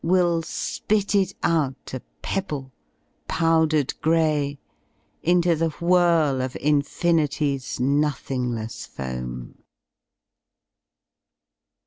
[0.03, 2.71] Will spit it out a pebble,
[3.27, 4.57] powdered grey,
[5.21, 9.53] Into the whirl of Infinity s nothinglessfoam.'"